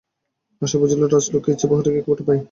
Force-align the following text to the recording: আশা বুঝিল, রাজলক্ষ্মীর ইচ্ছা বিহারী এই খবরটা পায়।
আশা 0.61 0.77
বুঝিল, 0.81 1.01
রাজলক্ষ্মীর 1.05 1.55
ইচ্ছা 1.55 1.67
বিহারী 1.69 1.89
এই 1.91 2.03
খবরটা 2.05 2.23
পায়। 2.27 2.39